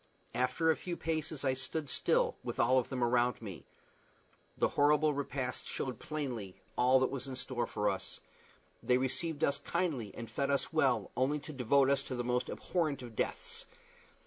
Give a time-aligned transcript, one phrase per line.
[0.33, 3.67] After a few paces I stood still, with all of them around me.
[4.57, 8.19] The horrible repast showed plainly all that was in store for us.
[8.81, 12.49] They received us kindly and fed us well only to devote us to the most
[12.49, 13.67] abhorrent of deaths.